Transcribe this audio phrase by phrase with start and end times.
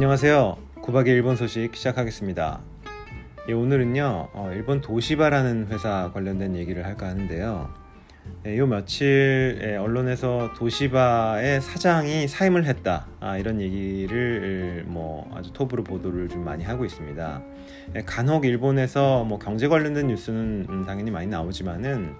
[0.00, 0.56] 안녕하세요.
[0.76, 2.60] 9박의 일본 소식 시작하겠습니다.
[3.50, 7.68] 예, 오늘은요, 어, 일본 도시바라는 회사 관련된 얘기를 할까 하는데요.
[8.46, 15.84] 예, 요 며칠 예, 언론에서 도시바의 사장이 사임을 했다 아, 이런 얘기를 뭐 아주 톱으로
[15.84, 17.42] 보도를 좀 많이 하고 있습니다.
[17.96, 22.14] 예, 간혹 일본에서 뭐 경제 관련된 뉴스는 음, 당연히 많이 나오지만은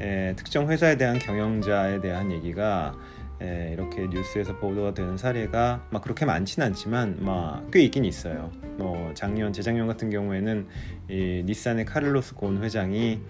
[0.00, 2.94] 예, 특정 회사에 대한 경영자에 대한 얘기가
[3.42, 8.50] 예, 이렇게 뉴스에서 보도가 되는 사례가 막 그렇게 많지는 않지만 막 꽤 있긴 있어요.
[8.78, 10.66] 뭐 작년 재작년 같은 경우에는
[11.08, 13.20] 이 닛산의 카를로스 곤 회장이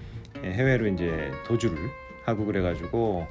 [0.45, 1.77] 예, 해외로 이제 도주를
[2.25, 3.27] 하고 그래가지고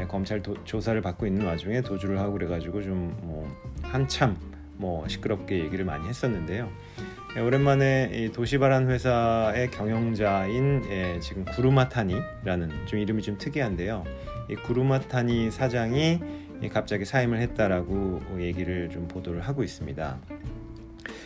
[0.00, 3.48] 예, 검찰 도, 조사를 받고 있는 와중에 도주를 하고 그래가지고 좀 뭐
[3.82, 4.36] 한참
[4.76, 6.70] 뭐 시끄럽게 얘기를 많이 했었는데요.
[7.36, 14.04] 예, 오랜만에 이 도시바란 회사의 경영자인 예, 지금 구루마타니라는 좀 이름이 좀 특이한데요.
[14.50, 16.20] 이 구루마타니 사장이
[16.72, 20.18] 갑자기 사임을 했다라고 얘기를 좀 보도를 하고 있습니다.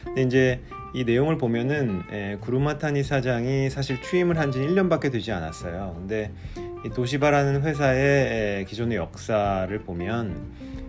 [0.05, 0.61] 근데 이제
[0.95, 5.95] 이 내용을 보면은 에, 구루마타니 사장이 사실 취임을 한 지 1년밖에 되지 않았어요.
[5.98, 6.33] 근데
[6.86, 10.86] 이 도시바라는 회사의 에, 기존의 역사를 보면 에,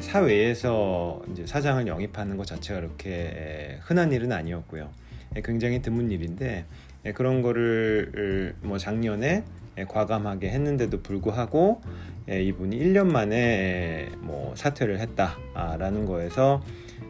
[0.00, 4.90] 사회에서 이제 사장을 영입하는 것 자체가 그렇게 에, 흔한 일은 아니었고요.
[5.34, 6.64] 에, 굉장히 드문 일인데
[7.04, 9.44] 에, 그런 거를 뭐 작년에
[9.76, 11.80] 에, 과감하게 했는데도 불구하고
[12.28, 16.62] 에, 이분이 1년 만에 에, 뭐 사퇴를 했다라는 거에서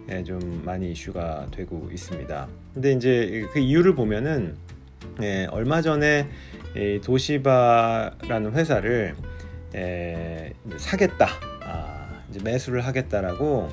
[0.09, 2.49] 예, 좀 많이 이슈가 되고 있습니다.
[2.75, 4.57] 근데 이제 그 이유를 보면은
[5.23, 6.29] 예, 얼마 전에
[6.77, 9.17] 이 도시바라는 회사를
[9.75, 11.27] 예, 사겠다,
[11.63, 11.96] 아,
[12.45, 13.69] 매수를 하겠다라고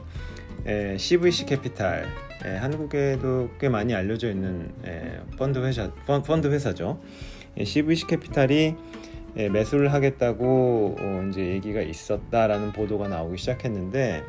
[0.67, 2.06] 예, CVC 캐피탈
[2.45, 7.00] 예, 한국에도 꽤 많이 알려져 있는 예, 펀드 회사 펀드 회사죠.
[7.58, 8.75] 예, CVC 캐피탈이
[9.38, 14.23] 예, 매수를 하겠다고 어, 이제 얘기가 있었다라는 보도가 나오기 시작했는데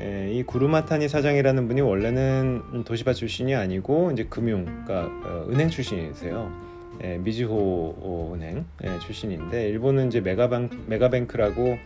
[0.00, 6.77] 예, 이 구루마타니 사장이라는 분이 원래는 도시바 출신이 아니고 이제 금융, 그러니까 어, 은행 출신이세요.
[7.02, 11.78] 예, 미즈호 은행 예, 출신인데 일본은 이제 megaban megabank라고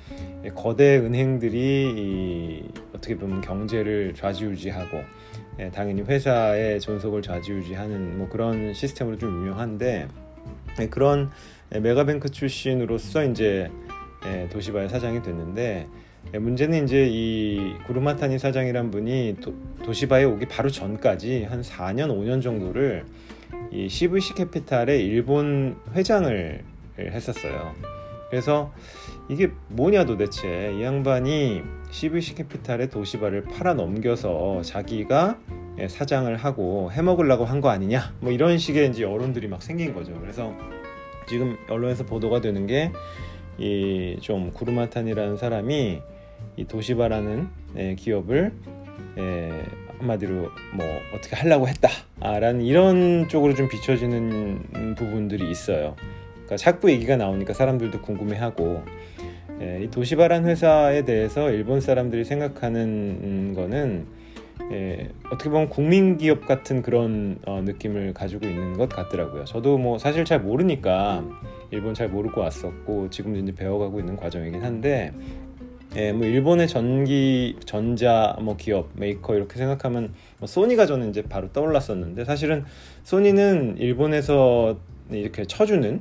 [0.45, 1.59] 예, 거대 은행들이
[1.97, 2.65] 이,
[2.95, 5.03] 어떻게 보면 경제를 좌지우지하고
[5.59, 10.09] 예, 당연히 회사의 존속을 좌지우지하는 뭐 그런 시스템으로 좀 유명한데
[10.81, 11.31] 예, 그런
[11.75, 13.71] 예, megabank 출신으로서 이제
[14.27, 15.89] 예, 도시바의 사장이 됐는데
[16.33, 22.43] 예, 문제는 이제 이 구르마타니 사장이란 분이 도, 시바에 오기 바로 전까지 한 4년 5년
[22.43, 23.05] 정도를
[23.71, 26.65] 이 CVC 캐피탈의 일본 회장을
[26.99, 27.75] 했었어요.
[28.31, 28.73] 그래서
[29.29, 35.39] 이게 뭐냐 도대체 이 양반이 CVC 캐피탈의 도시바를 팔아 넘겨서 자기가
[35.79, 40.13] 예, 사장을 하고 해먹으려고 한 거 아니냐 뭐 이런 식의 이제 여론들이 막 생긴 거죠.
[40.21, 40.55] 그래서
[41.29, 42.93] 지금 언론에서 보도가 되는 게
[43.59, 46.01] 이 좀 구르마탄이라는 사람이
[46.57, 48.53] 이 도시바라는 예, 기업을
[49.19, 49.63] 예,
[50.03, 55.97] 한마디로 뭐 어떻게 하려고 했다라는 이런 쪽으로 좀 비춰지는 부분들이 있어요.
[56.33, 58.83] 그러니까 자꾸 얘기가 나오니까 사람들도 궁금해하고
[59.61, 64.07] 예, 이 도시바란 회사에 대해서 일본 사람들이 생각하는 거는
[64.73, 69.45] 예, 어떻게 보면 국민 기업 같은 그런 어, 느낌을 가지고 있는 것 같더라고요.
[69.45, 71.25] 저도 뭐 사실 잘 모르니까
[71.71, 75.13] 일본 잘 모르고 왔었고 지금 이제 배워가고 있는 과정이긴 한데
[75.97, 81.53] 예, 뭐 일본의 전기 전자 뭐 기업 메이커 이렇게 생각하면 뭐 소니가 저는 이제 바로
[81.53, 82.65] 떠올랐었는데 사실은
[83.03, 84.79] 소니는 일본에서
[85.11, 86.01] 이렇게 쳐주는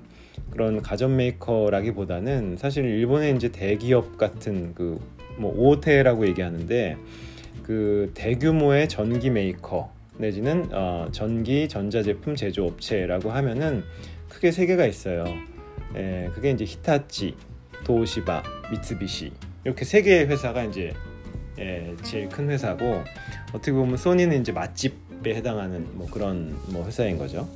[0.51, 4.99] 그런 가전 메이커라기보다는 사실 일본의 이제 대기업 같은 그
[5.37, 6.97] 뭐 大手라고 얘기하는데
[7.63, 13.83] 그 대규모의 전기 메이커 내지는 어, 전기 전자제품 제조업체라고 하면은
[14.29, 15.25] 크게 세 개가 있어요.
[15.95, 17.35] 예, 그게 이제 히타치,
[17.83, 19.31] 도시바, 미츠비시
[19.63, 20.93] 이렇게 세 개의 회사가 이제
[21.59, 23.03] 예, 제일 큰 회사고
[23.49, 27.47] 어떻게 보면 소니는 이제 맛집에 해당하는 뭐 그런 뭐 회사인 거죠.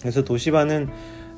[0.00, 0.88] 그래서 도시바는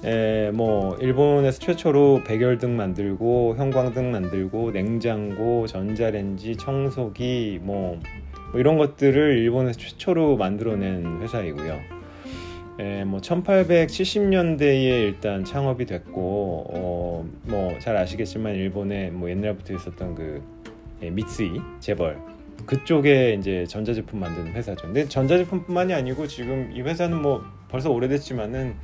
[0.04, 7.98] 에, 뭐 일본에서 최초로 백열등 만들고 형광등 만들고 냉장고, 전자레인지, 청소기 뭐,
[8.52, 12.03] 뭐 이런 것들을 일본에서 최초로 만들어낸 회사이고요.
[12.78, 20.42] 에, 뭐 1870년대에 일단 창업이 됐고 어, 뭐잘 아시겠지만 일본에 뭐 옛날부터 있었던 그
[21.02, 22.18] 예, 미쓰이 재벌
[22.66, 24.86] 그쪽에 이제 전자제품 만드는 회사죠.
[24.86, 28.74] 근데 전자제품뿐만이 아니고 지금 이 회사는 뭐 벌써 오래됐지만은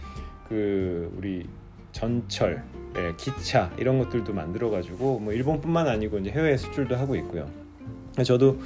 [0.48, 1.46] 그 우리
[1.92, 2.62] 전철,
[2.96, 7.48] 예, 기차 이런 것들도 만들어 가지고 뭐 일본뿐만 아니고 이제 해외 수출도 하고 있고요.
[8.24, 8.60] 저도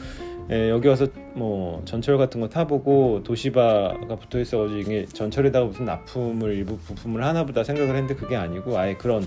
[0.50, 6.52] 예, 여기 와서 뭐 전철 같은 거 타보고 도시바가 붙어 있어가지고 이게 전철에다가 무슨 납품을
[6.52, 9.25] 일부 부품을 하나보다 생각을 했는데 그게 아니고 아예 그런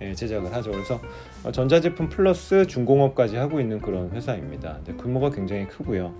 [0.00, 0.70] 예, 제작을 하죠.
[0.70, 0.98] 그래서
[1.52, 4.78] 전자제품 플러스 중공업까지 하고 있는 그런 회사입니다.
[4.98, 6.14] 규모가 굉장히 크고요.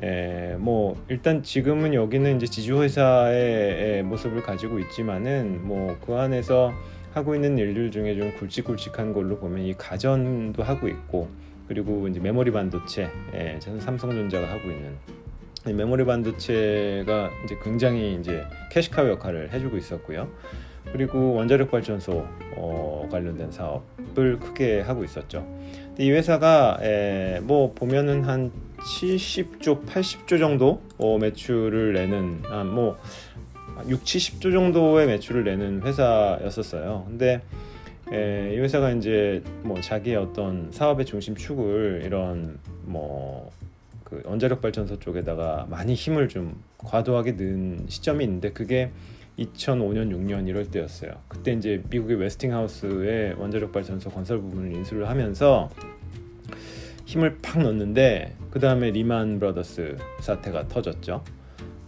[0.00, 6.72] 에, 뭐 일단 지금은 여기는 이제 지주 회사의 모습을 가지고 있지만은 뭐 그 안에서
[7.12, 11.28] 하고 있는 일들 중에 좀 굵직굵직한 걸로 보면 이 가전도 하고 있고
[11.68, 14.96] 그리고 이제 메모리 반도체, 예, 삼성전자가 하고 있는
[15.64, 20.28] 메모리 반도체가 이제 굉장히 이제 캐시카우 역할을 해주고 있었고요.
[20.92, 22.26] 그리고 원자력 발전소
[22.56, 25.46] 어, 관련된 사업을 크게 하고 있었죠.
[25.98, 32.96] 이 회사가 에, 뭐 보면은 한 70조, 80조 정도 어, 매출을 내는 한뭐
[33.88, 37.04] 6, 70조 정도의 매출을 내는 회사였었어요.
[37.08, 37.42] 근데
[38.12, 43.50] 에, 이 회사가 이제 뭐 자기의 어떤 사업의 중심 축을 이런 뭐
[44.08, 48.90] 그 원자력 발전소 쪽에다가 많이 힘을 좀 과도하게 넣은 시점이 있는데 그게
[49.38, 51.12] 2005년 6년 이럴 때였어요.
[51.28, 55.68] 그때 이제 미국의 웨스팅하우스의 원자력 발전소 건설 부분을 인수를 하면서
[57.04, 61.22] 힘을 팍 넣었는데 그 다음에 리만 브라더스 사태가 터졌죠.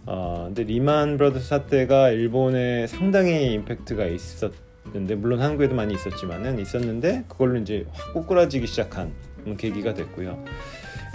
[0.05, 4.51] 어, 근데 리만 브라더스 사태가 일본에 상당히 임팩트가 있었
[4.93, 9.13] 는데 물론 한국에도 많이 있었지만은 있었는데 그걸로 이제 확 꼬꾸라지기 시작한
[9.57, 10.43] 계기가 됐고요.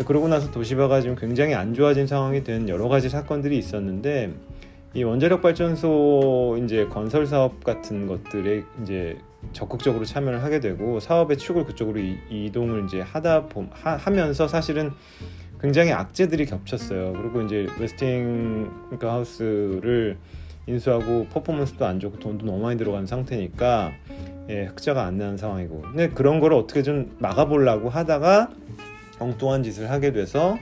[0.07, 4.33] 그러고 나서 도시바가 지금 굉장히 안 좋아진 상황이 된 여러 가지 사건들이 있었는데
[4.95, 9.19] 이 원자력 발전소 이제 건설 사업 같은 것들에 이제
[9.53, 14.91] 적극적으로 참여를 하게 되고 사업의 축을 그쪽으로 이, 동을 이제 하다 보, 하, 면서 사실은
[15.61, 17.13] 굉장히 악재들이 겹쳤어요.
[17.13, 18.71] 그리고 이제 웨스팅
[19.01, 20.19] 하우스를
[20.67, 23.93] 인수하고 퍼포먼스도 안 좋고 돈도 너무 많이 들어간 상태니까
[24.49, 25.83] 예, 흑자가 안 나는 상황이고.
[25.83, 28.51] 근데 그런 거를 어떻게 좀 막아보려고 하다가
[29.19, 30.57] 엉뚱한 짓을 하게 돼서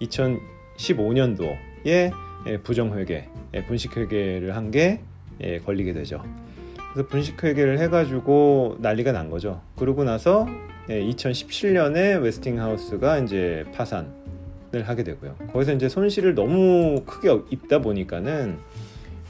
[0.00, 2.12] 2015년도에
[2.46, 5.00] 예, 부정회계, 예, 분식회계를 한게
[5.42, 6.22] 예, 걸리게 되죠.
[6.92, 9.60] 그래서 분식회계를 해가지고 난리가 난 거죠.
[9.76, 10.46] 그러고 나서
[10.88, 14.06] 2017년에 웨스팅하우스가 이제 파산을
[14.84, 15.34] 하게 되고요.
[15.52, 18.58] 거기서 이제 손실을 너무 크게 입다 보니까는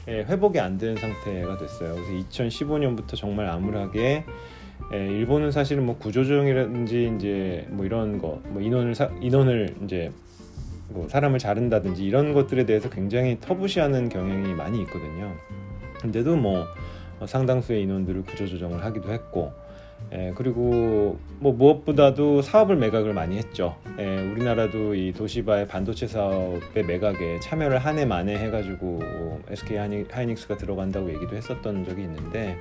[0.07, 1.95] 회복이 안 되는 상태가 됐어요.
[1.95, 4.23] 그래서 2015년부터 정말 암울하게
[4.91, 10.11] 일본은 사실은 뭐 구조조정이라든지 이제 뭐 이런 거, 뭐 인원을 사, 인원을 이제
[10.89, 15.35] 뭐 사람을 자른다든지 이런 것들에 대해서 굉장히 터부시하는 경향이 많이 있거든요.
[15.99, 16.65] 근데도 뭐
[17.25, 19.51] 상당수의 인원들을 구조조정을 하기도 했고
[20.11, 23.75] 에, 그리고 뭐 무엇보다도 사업을 매각을 많이 했죠.
[23.99, 28.99] 에, 우리나라도 이 도시바의 반도체 사업의 매각에 참여를 한 해 만에 해가지고
[29.49, 32.57] SK 하이닉스가 들어간다고 얘기도 했었던 적이 있는데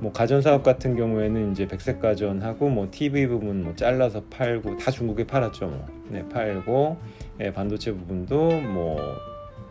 [0.00, 4.90] 뭐 가전 사업 같은 경우에는 이제 백색 가전하고 뭐 TV 부분 뭐 잘라서 팔고 다
[4.90, 5.66] 중국에 팔았죠.
[5.66, 5.86] 뭐.
[6.10, 6.98] 네, 팔고
[7.40, 9.00] 예, 반도체 부분도 뭐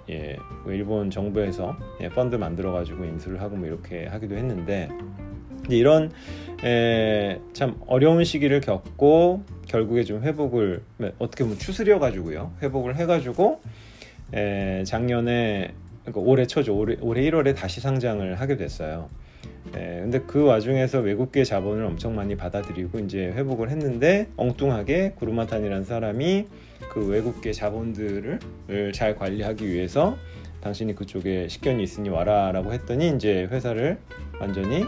[0.09, 4.89] 예, 뭐 일본 정부에서 예, 펀드 만들어 가지고 인수를 하고 뭐 이렇게 하기도 했는데
[5.69, 6.11] 이런
[6.63, 13.05] 에, 참 어려운 시기를 겪고 결국에 좀 회복을 네, 어떻게 보면 추스려 가지고요 회복을 해
[13.05, 13.61] 가지고
[14.85, 15.73] 작년에
[16.03, 19.09] 그러니까 올해 초죠 올해, 올해 1월에 다시 상장을 하게 됐어요.
[19.75, 26.47] 예, 근데 그 와중에서 외국계 자본을 엄청 많이 받아들이고 이제 회복을 했는데 엉뚱하게 구르마탄이라는 사람이
[26.89, 30.17] 그 외국계 자본들을 잘 관리하기 위해서
[30.61, 33.97] 당신이 그쪽에 식견이 있으니 와라라고 했더니 이제 회사를
[34.39, 34.85] 완전히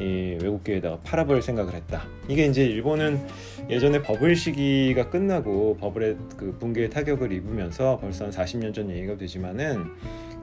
[0.00, 2.04] 이 외국계에다가 팔아버릴 생각을 했다.
[2.28, 3.20] 이게 이제 일본은
[3.70, 9.84] 예전에 버블 시기가 끝나고 버블의 그 붕괴의 타격을 입으면서 벌써 한 40년 전 얘기가 되지만은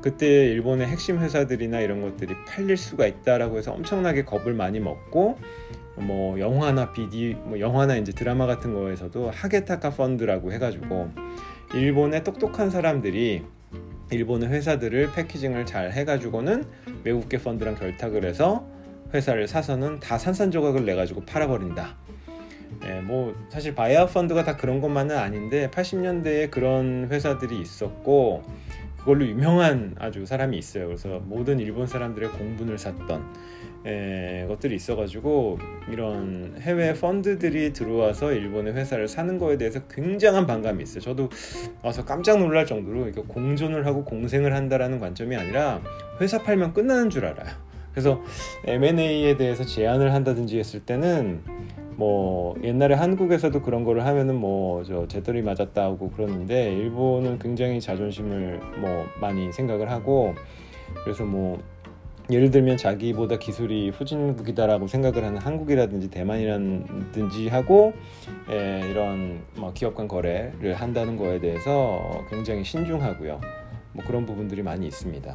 [0.02, 5.38] 그때 일본의 핵심 회사들이나 이런 것들이 팔릴 수가 있다라고 해서 엄청나게 겁을 많이 먹고
[5.96, 11.10] 뭐 영화나 비디 뭐 영화나 이제 드라마 같은 거에서도 하게타카 펀드라고 해가지고
[11.74, 13.44] 일본의 똑똑한 사람들이
[14.10, 16.66] 일본의 회사들을 패키징을 잘 해가지고는
[17.04, 18.66] 외국계 펀드랑 결탁을 해서
[19.14, 21.96] 회사를 사서는 다 산산조각을 내가지고 팔아버린다.
[22.86, 28.44] 예, 뭐 사실 바이아 펀드가 다 그런 것만은 아닌데 80년대에 그런 회사들이 있었고
[28.98, 30.86] 그걸로 유명한 아주 사람이 있어요.
[30.88, 35.58] 그래서 모든 일본 사람들의 공분을 샀던 에, 것들이 있어가지고
[35.90, 41.02] 이런 해외 펀드들이 들어와서 일본의 회사를 사는 거에 대해서 굉장한 반감이 있어요.
[41.02, 41.30] 저도
[41.82, 45.82] 와서 깜짝 놀랄 정도로 공존을 하고 공생을 한다라는 관점이 아니라
[46.20, 47.71] 회사 팔면 끝나는 줄 알아요.
[47.92, 48.22] 그래서
[48.66, 51.44] M&A에 대해서 제안을 한다든지 했을 때는
[51.96, 59.06] 뭐 옛날에 한국에서도 그런 거를 하면은 뭐저 재떨이 맞았다 하고 그러는데 일본은 굉장히 자존심을 뭐
[59.20, 60.34] 많이 생각을 하고
[61.04, 61.62] 그래서 뭐
[62.32, 67.94] 예를 들면 자기보다 기술이 후진국이다라고 생각을 하는 한국이라든지 대만이라든지 하고
[68.50, 73.42] 에, 이런 뭐 기업 간 거래를 한다는 거에 대해서 굉장히 신중하고요.
[73.94, 75.34] 뭐 그런 부분들이 많이 있습니다.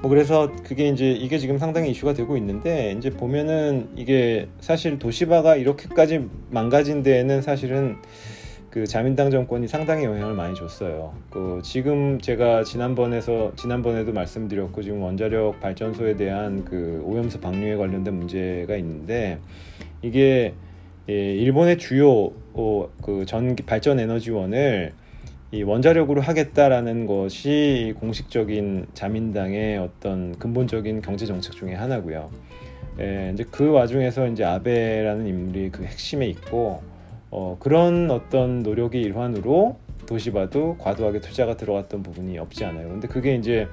[0.00, 5.56] 뭐 그래서 그게 이제 이게 지금 상당히 이슈가 되고 있는데 이제 보면은 이게 사실 도시바가
[5.56, 7.96] 이렇게까지 망가진 데에는 사실은
[8.70, 11.12] 그 자민당 정권이 상당히 영향을 많이 줬어요.
[11.28, 18.76] 그 지금 제가 지난번에서 지난번에도 말씀드렸고 지금 원자력 발전소에 대한 그 오염수 방류에 관련된 문제가
[18.76, 19.38] 있는데
[20.00, 20.54] 이게
[21.10, 24.92] 예, 일본의 주요 어, 그 전기 발전 에너지원을
[25.52, 32.30] 이 원자력으로 하겠다라는 것이 공식적인 자민당의 어떤 근본적인 경제 정책 중의 하나고요.
[33.00, 36.82] 예, 이제 그 와중에서 이제 아베라는 인물이 그 핵심에 있고
[37.30, 39.76] 어, 그런 어떤 노력의 일환으로
[40.06, 42.88] 도시바도 과도하게 투자가 들어갔던 부분이 없지 않아요.
[42.88, 43.66] 근데 그게 이제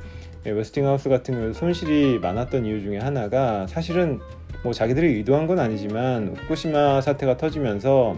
[0.46, 4.20] 웨스팅하우스 같은 경우 손실이 많았던 이유 중에 하나가 사실은
[4.64, 8.16] 뭐 자기들이 의도한 건 아니지만 후쿠시마 사태가 터지면서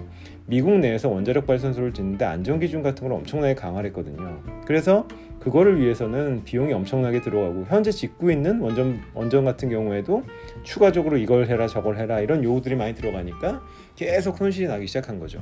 [0.50, 4.41] 미국 내에서 원자력 발전소를 짓는데 안전 기준 같은 걸 엄청나게 강화를 했거든요.
[4.65, 5.08] 그래서
[5.39, 10.24] 그거를 위해서는 비용이 엄청나게 들어가고 현재 짓고 있는 원전 원전 같은 경우에도
[10.63, 13.62] 추가적으로 이걸 해라 저걸 해라 이런 요구들이 많이 들어가니까
[13.96, 15.39] 계속 손실이 나기 시작한 거죠.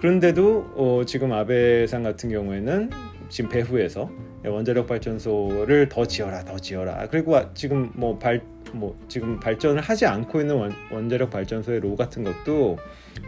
[0.00, 2.90] 그런데도 어, 지금 아베상 같은 경우에는
[3.28, 4.10] 지금 배후에서
[4.46, 8.40] 원자력 발전소를 더 지어라 더 지어라 그리고 지금 뭐 발
[8.72, 12.78] 뭐 지금 발전을 하지 않고 있는 원, 원자력 발전소의 로 같은 것도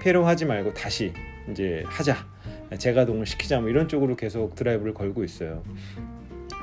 [0.00, 1.12] 폐로하지 말고 다시
[1.50, 2.16] 이제 하자
[2.78, 5.62] 재가동을 시키자 뭐 이런 쪽으로 계속 드라이브를 걸고 있어요.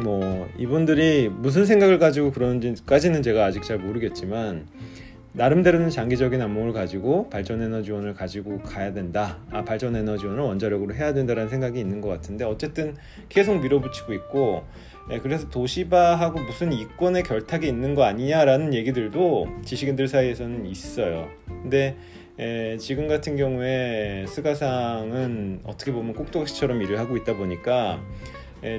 [0.03, 4.67] 뭐 이분들이 무슨 생각을 가지고 그런지까지는 제가 아직 잘 모르겠지만
[5.33, 9.39] 나름대로는 장기적인 안목을 가지고 발전 에너지원을 가지고 가야 된다.
[9.49, 12.95] 아 발전 에너지원을 원자력으로 해야 된다라는 생각이 있는 것 같은데 어쨌든
[13.29, 14.65] 계속 밀어붙이고 있고
[15.09, 21.29] 예, 그래서 도시바하고 무슨 이권의 결탁이 있는 거 아니냐라는 얘기들도 지식인들 사이에서는 있어요.
[21.47, 21.95] 근데
[22.37, 28.01] 에, 예, 지금 같은 경우에 스가상은 어떻게 보면 꼭두각시처럼 일을 하고 있다 보니까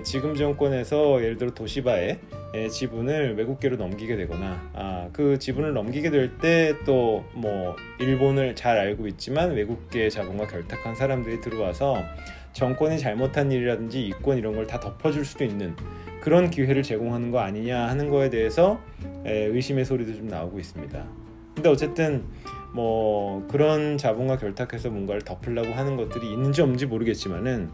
[0.04, 2.18] 지금 정권에서 예를 들어 도시바의
[2.54, 8.78] 에, 지분을 외국계로 넘기게 되거나 아, 그 지분을 넘기게 될 때 또 뭐 일본을 잘
[8.78, 11.96] 알고 있지만 외국계 자본과 결탁한 사람들이 들어와서
[12.52, 15.74] 정권이 잘못한 일이라든지 이권 이런 걸 다 덮어줄 수도 있는
[16.20, 18.80] 그런 기회를 제공하는 거 아니냐 하는 거에 대해서
[19.24, 21.04] 에, 의심의 소리도 좀 나오고 있습니다.
[21.54, 22.24] 근데 어쨌든
[22.74, 27.68] 뭐 그런 자본과 결탁해서 뭔가를 덮으려고 하는 것들이 있는지 없는지 모르겠지만은 에,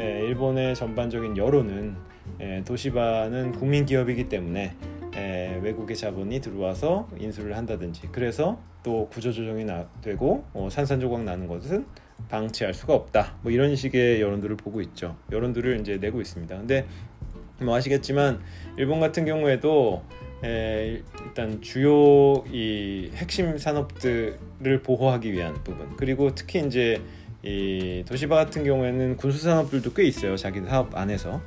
[0.00, 1.96] 일본의 전반적인 여론은
[2.40, 4.74] 에, 도시바는 국민 기업이기 때문에
[5.14, 11.86] 에, 외국의 자본이 들어와서 인수를 한다든지 그래서 또 구조조정이 나, 되고 어, 산산조각 나는 것은
[12.28, 13.36] 방치할 수가 없다.
[13.42, 15.16] 뭐 이런 식의 여론들을 보고 있죠.
[15.30, 16.56] 여론들을 이제 내고 있습니다.
[16.56, 16.86] 근데
[17.60, 18.40] 뭐 아시겠지만
[18.76, 20.02] 일본 같은 경우에도
[20.44, 27.00] 에, 일단 주요 이 핵심 산업들을 보호하기 위한 부분 그리고 특히 이제
[27.42, 31.40] 이 도시바 같은 경우에는 군수 산업들도 꽤 있어요 자기 사업 안에서.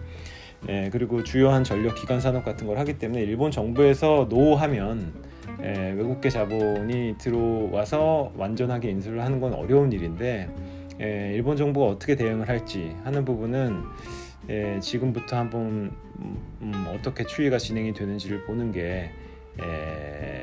[0.68, 5.14] 에, 그리고 주요한 전력 기관 산업 같은 걸 하기 때문에 일본 정부에서 노하면
[5.62, 10.50] 에, 외국계 자본이 들어와서 완전하게 인수를 하는 건 어려운 일인데
[11.00, 13.84] 에, 일본 정부가 어떻게 대응을 할지 하는 부분은
[14.50, 19.10] 예, 지금부터 한번 음, 음, 어떻게 추이가 진행이 되는지를 보는 게
[19.62, 20.35] 예,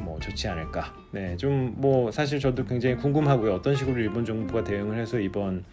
[0.00, 0.94] 뭐 좋지 않을까.
[1.12, 3.54] 네, 좀 뭐 사실 저도 굉장히 궁금하고요.
[3.54, 5.64] 어떤 식으로 일본 정부가 대응을 해서 이번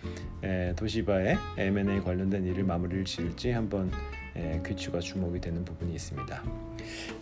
[0.43, 3.91] 예, 도시바의 M&A 관련된 일을 마무리를 지을지 한번
[4.37, 6.43] 예, 귀추가 주목이 되는 부분이 있습니다.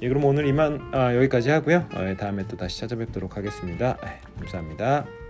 [0.01, 1.87] 예, 그럼 오늘 이만 아, 여기까지 하고요.
[1.93, 3.97] 어, 다음에 또 다시 찾아뵙도록 하겠습니다.
[4.03, 5.24] 예, 감사합니다.